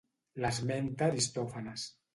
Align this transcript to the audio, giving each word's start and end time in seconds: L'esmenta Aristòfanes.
L'esmenta 0.45 1.11
Aristòfanes. 1.11 1.89